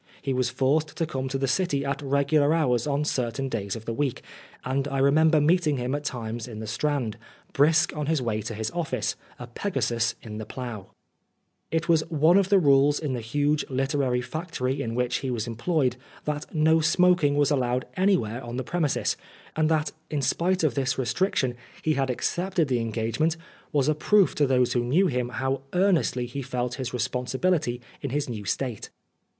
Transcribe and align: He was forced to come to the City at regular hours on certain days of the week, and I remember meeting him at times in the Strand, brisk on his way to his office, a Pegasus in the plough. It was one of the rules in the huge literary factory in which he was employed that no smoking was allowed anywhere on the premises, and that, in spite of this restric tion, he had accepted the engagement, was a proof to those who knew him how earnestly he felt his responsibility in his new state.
He 0.23 0.33
was 0.33 0.49
forced 0.49 0.97
to 0.97 1.05
come 1.05 1.27
to 1.27 1.37
the 1.37 1.47
City 1.47 1.85
at 1.85 2.01
regular 2.01 2.55
hours 2.55 2.87
on 2.87 3.05
certain 3.05 3.49
days 3.49 3.75
of 3.75 3.85
the 3.85 3.93
week, 3.93 4.23
and 4.65 4.87
I 4.87 4.97
remember 4.97 5.39
meeting 5.39 5.77
him 5.77 5.93
at 5.93 6.03
times 6.03 6.47
in 6.47 6.57
the 6.57 6.65
Strand, 6.65 7.17
brisk 7.53 7.95
on 7.95 8.07
his 8.07 8.19
way 8.19 8.41
to 8.41 8.55
his 8.55 8.71
office, 8.71 9.15
a 9.37 9.45
Pegasus 9.45 10.15
in 10.23 10.39
the 10.39 10.45
plough. 10.47 10.87
It 11.69 11.87
was 11.87 12.01
one 12.09 12.39
of 12.39 12.49
the 12.49 12.57
rules 12.57 12.97
in 12.99 13.13
the 13.13 13.21
huge 13.21 13.63
literary 13.69 14.21
factory 14.21 14.81
in 14.81 14.95
which 14.95 15.17
he 15.17 15.29
was 15.29 15.45
employed 15.45 15.97
that 16.25 16.51
no 16.51 16.79
smoking 16.79 17.35
was 17.35 17.51
allowed 17.51 17.85
anywhere 17.95 18.43
on 18.43 18.57
the 18.57 18.63
premises, 18.63 19.15
and 19.55 19.69
that, 19.69 19.91
in 20.09 20.23
spite 20.23 20.63
of 20.63 20.73
this 20.73 20.95
restric 20.95 21.35
tion, 21.35 21.55
he 21.83 21.93
had 21.93 22.09
accepted 22.09 22.69
the 22.69 22.79
engagement, 22.81 23.37
was 23.71 23.87
a 23.87 23.93
proof 23.93 24.33
to 24.33 24.47
those 24.47 24.73
who 24.73 24.83
knew 24.83 25.05
him 25.05 25.29
how 25.29 25.61
earnestly 25.73 26.25
he 26.25 26.41
felt 26.41 26.73
his 26.81 26.91
responsibility 26.91 27.79
in 28.01 28.09
his 28.09 28.27
new 28.27 28.45
state. 28.45 28.89